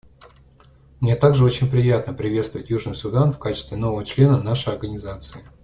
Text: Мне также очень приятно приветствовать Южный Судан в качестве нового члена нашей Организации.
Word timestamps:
Мне 0.99 1.15
также 1.15 1.43
очень 1.45 1.69
приятно 1.69 2.15
приветствовать 2.15 2.71
Южный 2.71 2.95
Судан 2.95 3.31
в 3.31 3.37
качестве 3.37 3.77
нового 3.77 4.03
члена 4.03 4.41
нашей 4.41 4.73
Организации. 4.73 5.43